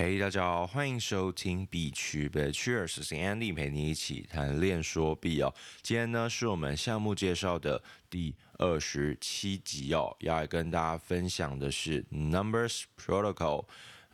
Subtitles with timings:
[0.00, 5.52] 嘿，hey, 大家好，欢迎收听币趣 Be Cheers，是 Andy 陪你一起谈恋说币哦。
[5.82, 13.64] 今天呢是我们项目介绍的第二十七集哦，要来跟大家分享的是 Numbers Protocol。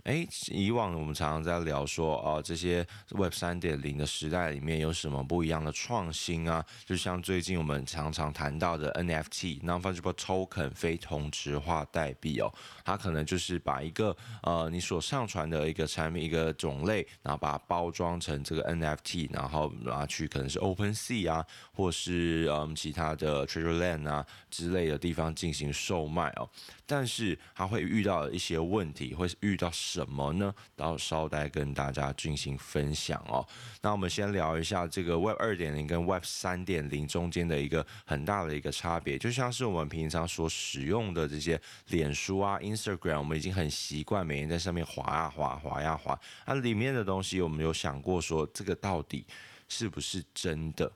[0.04, 6.62] 哎，以往我们常常在聊说，哦，这些 Web 三点零的时代里面有什么不一样的创新啊？
[6.84, 12.52] 就像最近我们常常谈到的 NFT（Non-Fungible Token） 非同质化代币哦，
[12.84, 26.46] 它可能就是把一个呃你所上传的一个产品一个种类，然后把它包装成这个 NFT，然后拿去可能是 OpenSea 啊，或是嗯其他的 TreasureLand 啊之类的地方进行售卖哦。
[26.84, 29.72] 但是它会遇到一些问题，会遇到。
[29.94, 30.52] 什么呢？
[30.74, 33.46] 到稍待跟大家进行分享哦。
[33.80, 49.24] 那我们先聊一下这个 Web 二点零跟 Web 三点零中间的一个很大的一个差别，就像是我们平常所使用的这些脸书啊、Instagram，我们已经很习惯每天在上面滑呀滑、滑呀滑，那里面的东西我们有想过说，这个到底
[49.68, 50.90] 是不是真的？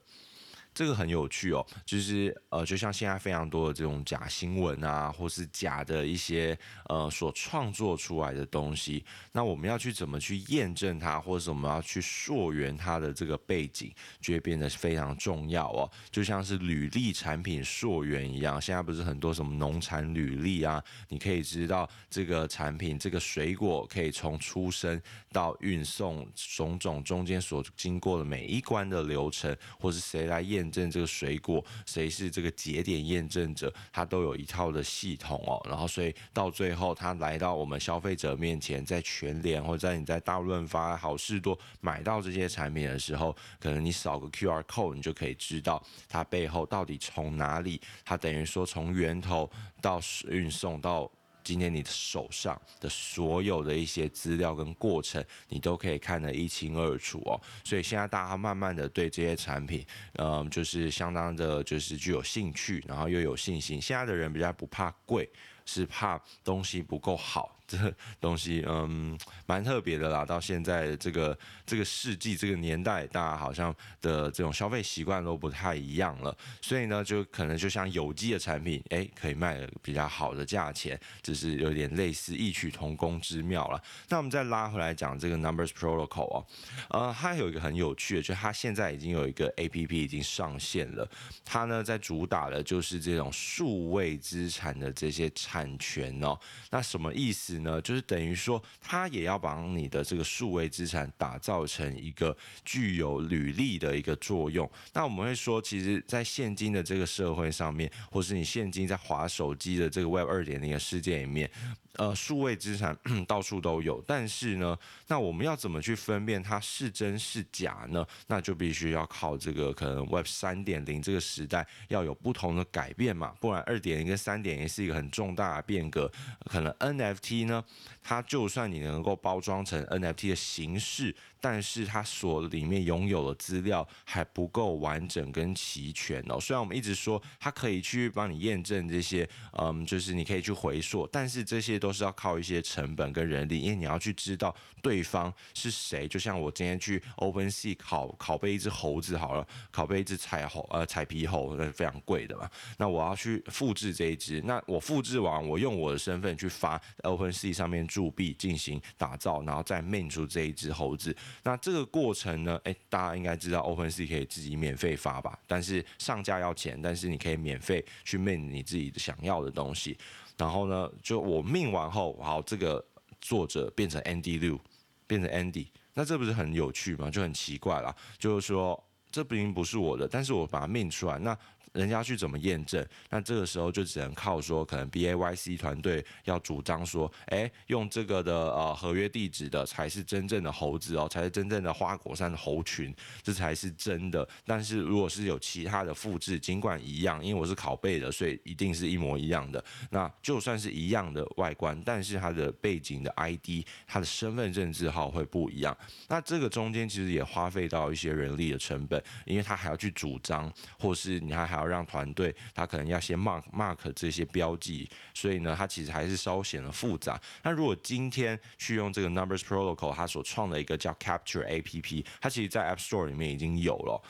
[0.78, 15.90] 这个很有趣哦，就是呃，就像现在非常多的这种假新闻啊，或是假的一些呃所创作出来的东西，那我们要去怎么去验证它，或者我们要去溯源它的这个背景，就会变得非常重要哦。
[16.12, 30.67] 就像是履历产品溯源一样，现在不是很多什么农产履历啊，你可以知道这个产品这个水果可以从出生到运送种种中间所经过的每一关的流程，或是谁来验。
[30.70, 35.60] 证这个水果，谁是这个节点验证者，它都有一套的系统哦。
[35.68, 51.10] 然后，所以到最后，它来到我们消费者面前，在全联或者在你在大润发、好事多买到这些产品的时候，可能你扫个 QR code，你就可以知道它背后到底从哪里，它等于说从源头到运送到。
[51.48, 57.40] 今天你的手上的所有的一些资料跟过程，你都可以看得一清二楚哦。
[57.64, 59.82] 所以现在大家慢慢的对这些产品，
[60.16, 63.80] 嗯，就是相当的，就是具有兴趣，然后又有信心。
[63.80, 65.26] 现在的人比较不怕贵，
[65.64, 67.57] 是怕东西不够好。
[67.68, 83.82] 这东西嗯蛮特别的啦，到现在这个这个世纪这个年代，大家好像的这种消费习惯都不太一样了，所以呢，就可能就像有机的产品，哎，可以卖的比较好的价钱，只是有点类似异曲同工之妙了。
[84.08, 86.46] 那我们再拉回来讲这个 Numbers Protocol 哦，
[86.88, 91.06] 呃，它有一个很有趣的，就它现在已经有一个 APP 已经上线了，
[91.44, 96.38] 它呢在主打的就是这种数位资产的这些产权哦，
[96.70, 97.57] 那什么意思？
[97.58, 104.68] 呢，就是等于说，他也要把你的这个数位资产打造成一个具有履历的一个作用。
[104.92, 111.50] 那我们会说，其实，在现今的这个社会上面，或是你现今在划手机的这个 Web 二点零的世界里面，
[111.98, 112.96] 呃，数位资产
[113.28, 114.02] 到处都有。
[114.06, 114.78] 但是呢，
[115.08, 118.06] 那我们要怎么去分辨它是真是假呢？
[118.28, 126.10] 那就必须要靠这个可能 Web 三点零这个时代要有不同的改变嘛，不然二点零跟三点零是一个很重大的变革，
[126.46, 127.46] 可能 NFT。
[127.46, 127.64] 呢，
[128.08, 136.40] 它就算你能够包装成 NFT 的形式，但是它所里面拥有的资料还不够完整跟齐全哦。
[136.40, 146.08] 虽然我们一直说它可以去帮你验证这些，嗯，就是你可以去回溯，但是这些都是要靠一些成本跟人力，因为你要去知道对方是谁。
[146.08, 152.48] 就像我今天去 OpenSea 拷拷贝一只猴子好了，拷贝一只彩猴呃彩皮猴，那是非常贵的嘛。
[152.78, 157.58] 那我要去复制这一只，那我复制完，我用我的身份去发 OpenSea。
[157.58, 161.12] 上面铸币进行打造，然后再 m i n 出这一只猴子。
[161.42, 162.56] 那这个过程呢？
[162.62, 165.36] 诶，大家应该知道，OpenSea 可以自己免费发吧？
[165.48, 169.98] 但是上架要钱，但是你可以免费去 m i n 你自己想要的东西。
[170.36, 172.86] 然后呢，就我 mint 完后，好，这个
[173.20, 174.60] 作者变成 Andy Liu，
[175.08, 177.10] 变成 Andy，那这不是很有趣吗？
[177.10, 178.80] 就很奇怪啦，就是说
[179.10, 181.36] 这并不是我的，但是我把它 mint 出来，那。
[181.78, 182.84] 人家去怎么验证？
[183.08, 192.92] 那这个时候就只能靠说，可能 B A Y C 团队要主张说，哎，用这个的呃合约地址的才是真正的猴子哦，才是真正的花果山的猴群，
[193.22, 194.28] 这才是真的。
[194.44, 199.64] 但是如果是有其他的复制，尽管一样，因为我是拷贝的，所以一定是一模一样的。
[199.90, 205.76] 那就算是一样的外观，但是它的背景的 I D，它的身份证字号会不一样。
[206.08, 217.20] 那这个中间其实也花费到一些人力的成本，因为他还要去主张，或是你还还要让团队他可能要先 mark mark 这些标记，所以呢，它其实还是稍显的复杂。
[217.42, 224.02] 那如果今天去用这个 Numbers Protocol，它所创的一个叫 Capture APP，它其实在 App Store 里面已经有了。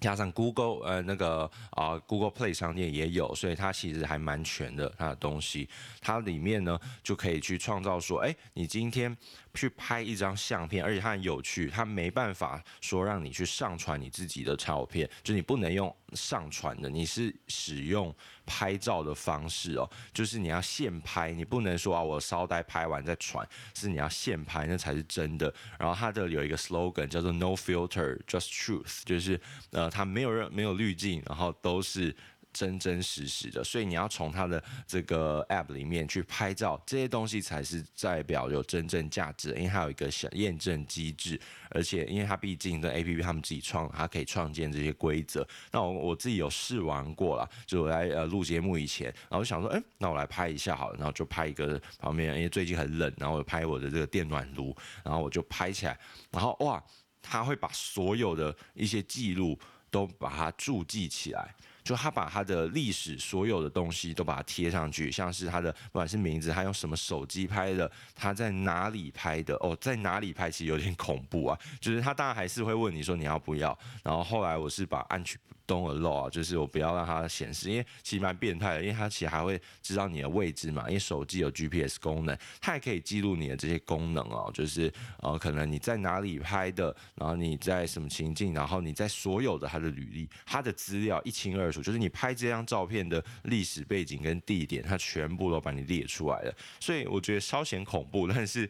[0.00, 5.68] 加上 Google 呃那个啊、Google Play 商店也有，所以它其实还蛮全的，它的东西，
[6.00, 9.16] 它里面呢就可以去创造说，哎，你今天
[9.54, 18.14] 去拍一张相片，而且它很有趣，它没办法说让你去上传你自己的照片，就你不能用上传的，你是使用
[18.48, 25.52] 拍照的方式哦，就是你要现拍，你不能说啊我稍待拍完再传，是你要现拍，那才是真的。
[25.78, 29.38] 然后它的有一个 slogan 叫做 No Filter Just Truth，就是
[29.72, 32.16] 呃它没有任没有滤镜，然后都是。
[32.52, 41.40] 真真实实的，所以你要从它的这个 app 里面去拍照，这些东西才是代表有真正价值，因为它有一个小验证机制，
[41.70, 45.46] 而且因为它毕竟跟 app 他们自己创，它可以创建这些规则。
[45.70, 55.98] 那我我自己有试玩过了，就我来呃录节目以前，然后想说，哎、那我来拍一下好了，然后就拍一个旁边，因为最近很冷，然后我拍我的这个电暖炉，然后我就拍起来，
[56.30, 56.82] 然后哇，
[57.22, 59.58] 它会把所有的一些记录
[59.90, 61.54] 都把它注记起来。
[61.88, 71.58] 就他把他的历史所有的东西都把它贴上去，像是他的不管是名字，他用什么手机拍的，他在哪里拍的，哦，在哪里拍其实有点恐怖啊。
[71.80, 75.40] 就是他当然还是会问你说你要不要，然后后来我是把安全。
[75.68, 98.66] Don't allow 啊，就是我不要让它显示，因为其实蛮变态的，因为它其实还会知道你的位置嘛，因为手机有 GPS 功能，它也可以记录你的这些功能哦，就是呃，可能你在哪里拍的，然后你在什么情境，然后你在所有的它的履历，它的资料一清二楚，就是你拍这张照片的历史背景跟地点，它全部都把你列出来了，所以我觉得稍显恐怖，但是。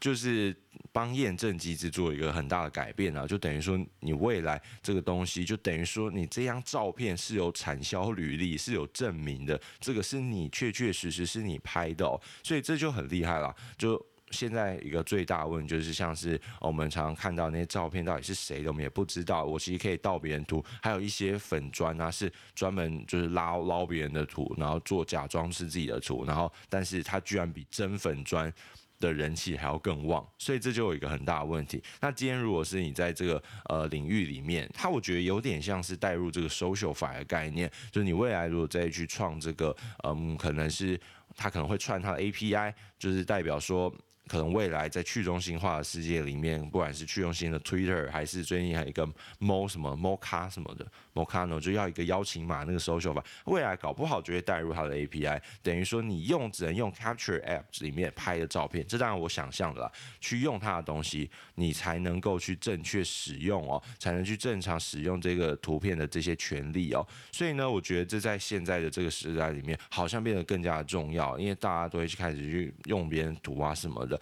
[0.00, 0.54] 就是
[0.92, 13.54] 帮验证机制做一个很大的改变啊，就等于说你未来这个东西，就等于说你这张照片是有产销履历，是有证明的，这个是你确确实实是你拍的哦，所以这就很厉害了。
[13.76, 14.00] 就
[14.30, 19.44] 现在一个最大问就是，像是我们常常看到那些照片到底是谁的，我们也不知道。
[19.44, 28.52] 我其实可以盗别人图，还有一些粉砖啊，是专门就是捞捞别人的图，然后做假装是自己的图，然后但是它居然比真粉砖。
[28.98, 31.82] 的人气还要更旺，所以这就有一个很大的问题。
[32.00, 41.00] 那今天如果是你在这个呃领域里面，它我觉得有点像是带入这个 SocialFi 的概念，就是你未来如果再去创这个，嗯，可能是
[41.36, 43.94] 它可能会串它的 API，就是代表说。
[44.28, 49.06] 可能未来在去中心化的世界里面，不管是去中心的 Twitter，还是最近还有一个
[49.38, 53.22] Mo 什么 Mocha 什么的 Mocano，就要一个邀请码那个 social 吧。
[53.44, 59.92] 未来搞不好就会带入它的 API，等于说你用只能用 Capture App 里面拍的照片，这当然我想象的啦。
[60.20, 67.06] 去用它的东西，你才能够去正确使用哦，才能去正常使用这个图片的这些权利哦。
[67.30, 74.15] 所以呢，我觉得这在现在的这个时代里面，好像变得更加重要，因为大家都会去开始去用别人图啊什么的。
[74.16, 74.20] 的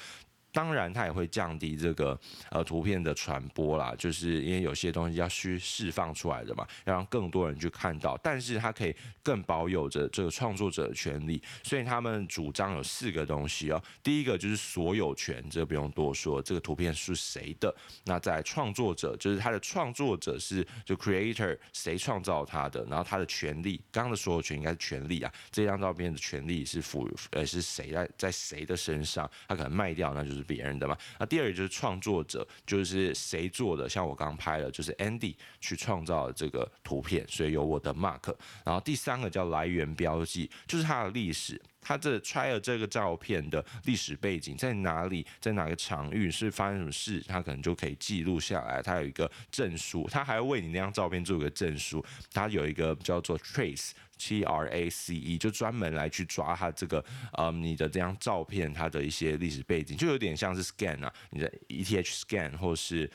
[0.54, 2.16] 当然，它也会降低这个
[2.48, 8.16] 呃图片的传播啦，就是因为有些东西要去释放出来的嘛，要让更多人去看到。
[8.22, 13.82] 但是它可以更保有着这个创作者的权利，所以他们主张有四个东西哦。
[14.00, 17.74] 第一个就是所有权，这个不用多说，这个图片是谁的。
[18.04, 25.32] 那在创作者，就是他的创作者是就 creator 谁创造他的，然后他的权利，刚刚的所有权应该是权利啊。
[25.50, 29.28] 这张照片的权利是赋呃是谁在在谁的身上？
[29.48, 30.43] 他可能卖掉，那就是。
[30.44, 38.34] 别人的嘛，那第二个就是创作者，就是谁做的，像我刚拍的，就是 Andy 去创造这个图片，所以有我的 mark。
[38.64, 48.82] 然后第三个叫来源标记，就是它的历史，它这 Trier 这个照片的历史背景在哪里，在哪个场域是发生什么事，它可能就可以记录下来。
[48.82, 53.90] 它有一个证书，它还要为你那张照片做一个证书，它有一个叫做 Trace。
[54.16, 63.10] T R A C E 就专门来去抓它这个，呃，你的这张照片它的一些历史背景，就有点像是 scan 啊，你的 ETH scan 或是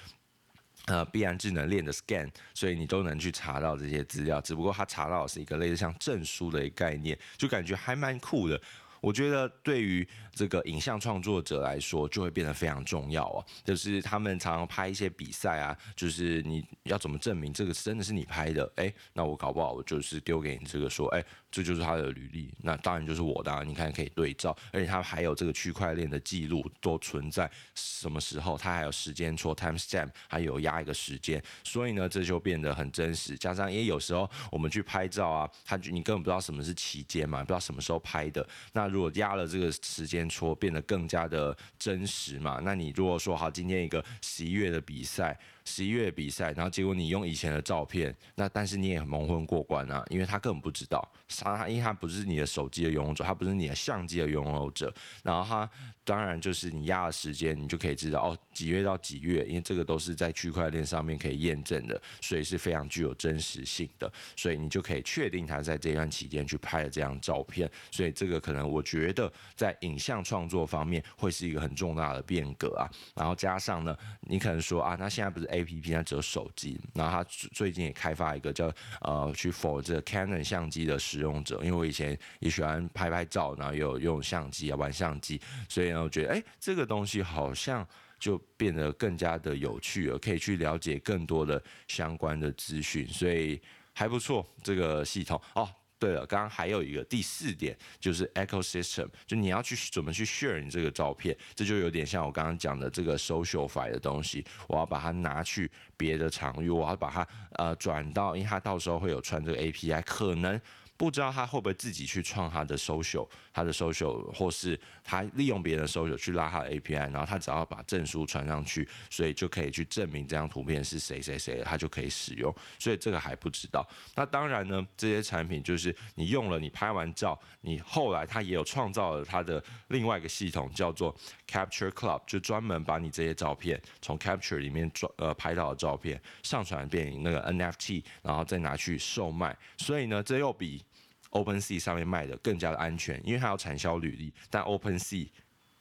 [0.90, 4.42] 呃必然智能链的 scan，所以你都能去查到这些资料。
[4.42, 8.60] 只不过它查到的是一个类似像证书的一个概念，就感觉还蛮酷的。
[9.02, 13.46] 我觉得对于这个影像创作者来说，就会变得非常重要哦。
[13.64, 18.70] 就是他们常常拍一些比赛啊，就是你要怎么证明这个真的是你拍的？
[18.76, 23.64] 哎，那我搞不好我就是丢给你这个说，哎，这就是他的履历，那当然就是我的啊。
[23.64, 33.38] 你看可以对照，而且他还有这个区块链的记录都存在，什么时候他还有时间戳 timestamp，还有压一个时间，所以呢，这就变得很真实。
[33.38, 38.90] 加上因为有时候我们去拍照啊，他就你根本不知道什么是期间嘛，不知道什么时候拍的，那。
[38.90, 42.60] 如果压了这个时间戳，变得更加的真实嘛？
[42.64, 51.08] 那你如果说好，今天一个十一月的比赛，十一月比赛，然后结果你用以前的照片，那但是你也蒙混过关啊，因为他根本不知道
[51.44, 54.94] 他因为他不是你的手机的拥有者，他不是你的相机的拥有者，
[55.24, 55.70] 然后他
[56.04, 87.88] 当然就是你压的时间，你就可以知道哦几月到几月，因为这个都是在区块链上面可以验证的，所以是非常具有真实性的，所以你就可以确定他在这段期间去拍了这张照片，所以这个可能我觉得在影像创作方面会是一个很重大的变革啊，然后加上呢，你可能说啊，那现在不是 APP，那只有手机，然后他最近也开发一个叫呃去否这个 Canon 相机的使用者，因为我以前也喜欢拍拍照，然后也有用相机啊玩相机，所以呢，我觉得哎、这个东西好像
[88.20, 93.62] 就变得更加的有趣了，可以去了解更多的相关的资讯，所以
[93.94, 95.70] 还不错这个系统哦。
[96.02, 110.58] 对了，刚刚还有一个第四点，就是 ecosystem，就你要去怎么去 share 你这个照片，这就有点像我刚刚讲的这个 socialify 的东西，我要把它拿去别的场域，我要把它呃转到，因为它到时候会有串这个 API，可能。
[111.00, 122.54] 不知道他会不会自己去创他的 social，他的 social，或是他利用别人的 social 去拉他的 API，然后他只要把证书传上去，所以就可以去证明这张图片是谁谁谁，他就可以使用。
[122.78, 123.88] 所以这个还不知道。
[124.14, 131.16] 那当然呢，这些产品就是你用了，你拍完照，你后来他也有创造了他的另外一个系统，叫做
[131.48, 139.58] Capture Club，就专门把你这些照片从 Capture 里面转呃拍到的照片上传变那个 NFT，然后再拿去售卖。
[139.78, 140.84] 所以呢，这又比
[141.32, 144.34] OpenSea 上面卖的更加的安全，因为它有产销履历。
[144.50, 145.28] 但 OpenSea，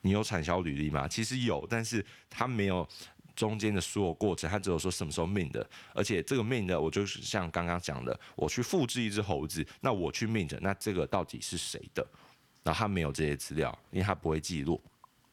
[0.03, 1.09] 你有产销履历吗？
[1.09, 2.87] 其实有，但是它没有
[3.35, 5.69] 中间的所有过程，它只有说什么时候 mint 的。
[5.95, 12.07] 而且这个 mint 的，我就是像刚刚讲的，我去复制一只猴子，那我去 mint，那这个到底是谁的？
[12.63, 14.81] 然后它没有这些资料，因为它不会记录。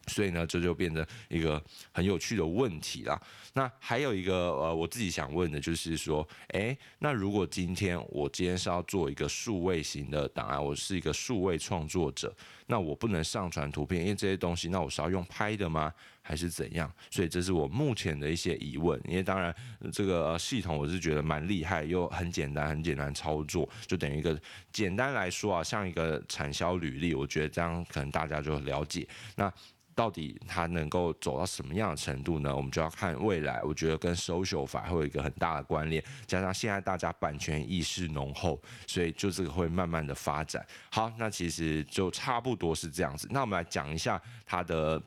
[0.08, 3.20] 所以呢，这就变成一个很有趣的问题啦。
[3.54, 12.36] 那还有一个呃，我自己想问的就是说，诶，那如果今天我今天是要做一个数位型的档案，我是一个数位创作者，
[12.68, 15.94] 那我不能上传图片，因为这些东西，那我是要用拍的吗？
[16.28, 16.92] 还是怎样？
[17.12, 19.00] 所以这是我目前的一些疑问。
[19.08, 19.56] 因为当然
[19.94, 24.38] 这个系统我是觉得蛮厉害，又很简单，很简单操作，就等于一个
[24.74, 29.08] 简单来说啊，像一个产销履历，我觉得这样可能大家就了解。
[29.36, 29.54] 那
[29.96, 32.56] 到底它能够走到什么样的程度呢？
[32.56, 33.64] 我们就要看未来。
[33.64, 40.64] 我觉得跟 social 法会有一个很大的关联，加上现在大家版权意识浓厚，所以就这个会慢慢的发展。
[40.92, 43.28] 好，那其实就差不多是这样子。
[43.32, 45.02] 那我们来讲一下它的。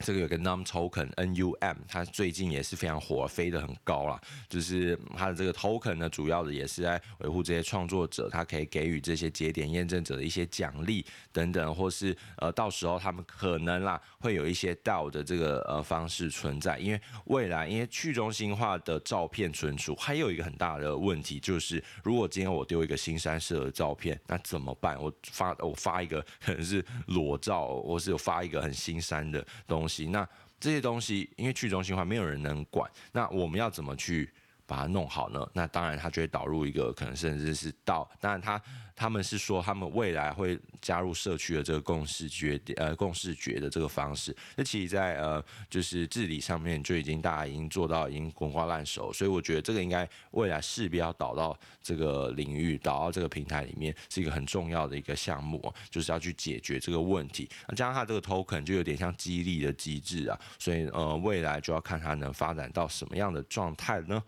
[0.00, 4.20] 这个有个 num token n u m，它最近也是非常火，飞得很高啦。
[4.48, 16.78] 就是它的这个 token 呢，主要的也是在维护这些创作者，它可以给予这些节点验证者的一些奖励等等，或是呃到时候他们可能啦会有一些 DAO 的这个呃方式存在。
[16.78, 25.00] 因为未来因为去中心化的照片存储，还有一个很大的问题就是，如果今天我丢一个新三色的照片，那怎么办？
[25.02, 29.85] 我发我发一个可能是裸照，或是有发一个很新三的东西。
[29.86, 30.28] 东西，那
[30.58, 32.90] 这些东西因为去中心化，没有人能管。
[33.12, 34.28] 那我们要怎么去
[34.66, 35.48] 把它弄好呢？
[35.52, 38.60] 那当然，它就会导入一个可能甚至是到，当然它。
[38.96, 44.34] 他们是说，他们未来会加入社区的这个共识决定呃共识决的这个方式。
[44.56, 57.46] 那其实在，在呃就是治理上面就已经大家已经做到已经滚瓜烂熟，所以我觉得这个应该未来势必要导到这个领域，导到这个平台里面是一个很重要的一个项目，就是要去解决这个问题。
[57.68, 64.22] 那加上它这个 token 就有点像激励的机制啊，所以呃未来就要看它能发展到什么样的状态呢？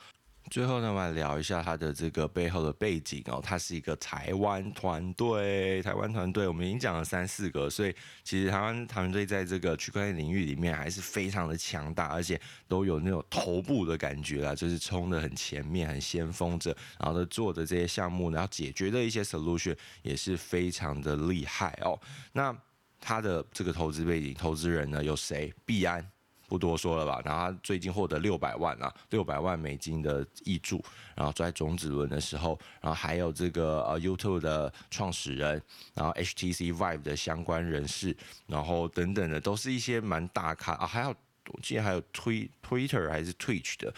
[0.50, 3.40] 最后呢，我们来聊一下它的这个背后的背景哦。
[3.42, 21.98] 它是一个台湾团队，台湾团队我们已经讲了三四个，所以其实台湾团队在这个区块链领域里面还是非常的强大，而且都有那种头部的感觉啦，就是冲得很前面、很先锋着，然后呢做的这些项目，然后解决的一些 solution 也是非常的厉害哦。
[22.32, 22.56] 那
[23.00, 25.52] 它的这个投资背景，投资人呢有谁？
[25.66, 26.04] 币安。
[26.48, 30.82] 不多说了吧，然后他最近获得六百万啊，六百万美金的挹注，
[31.14, 35.62] 然后在种子轮的时候，然后还有这个呃 YouTube 的创始人，
[35.94, 41.14] 然后 HTC Vive 的相关人士，然后等等的，都是一些蛮大咖啊，还有
[41.50, 43.92] 我记得还有推 Twitter 还是 Twitch 的。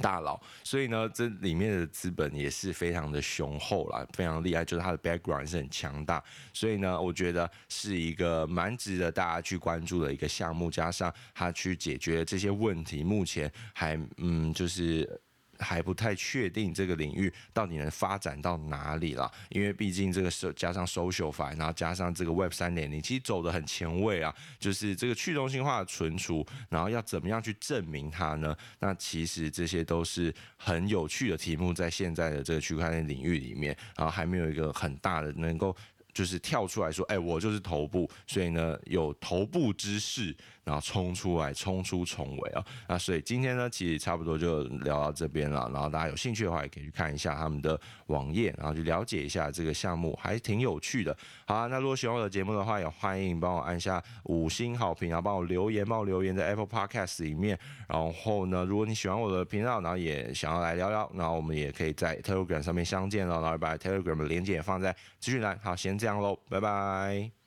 [0.00, 6.22] 大佬，所以呢，这里面的资本也是非常的雄厚啦，非常厉害，就是它的 background 是很强大，
[6.52, 15.20] 所以呢，我觉得是一个蛮值得大家去关注的一个项目，加上它去解决这些问题，目前还嗯就是。
[15.62, 24.34] 还不太确定这个领域到底能发展到哪里啦，因为毕竟这个是加上 SocialFi，然后加上这个 Web 三点零，其实走得很前卫啊。
[24.58, 28.56] 就是这个去中心化的存储，然后要怎么样去证明它呢？
[28.80, 35.76] 那其实这些都是很有趣的题目，在现在的这个区块链领域里面，然后还没有一个很大的能够。
[36.14, 42.64] 就是跳出来说，哎、我就是头部，所以呢，有头部之势，然后冲出来，冲出重围啊。
[42.88, 45.70] 那所以今天呢，其实差不多就聊到这边了。
[45.72, 51.16] 然后大家有兴趣的话，也可以去看一下他们的网页，然后去了解一下这个项目，还挺有趣的。
[51.46, 57.58] 好啊，那如果喜欢我的节目的话，也欢迎帮我按下五星好评，然后帮我留言，帮我留言在 Apple Podcast 里面。
[57.88, 63.40] 然后呢，如果你喜欢我的频道，然后也想要来聊聊，然后我们也可以在 Telegram 上面相见了。
[63.40, 65.58] 然后把 Telegram 的链接也放在资讯栏。
[65.62, 65.92] 好，先。
[66.02, 67.41] 这样喽，拜拜。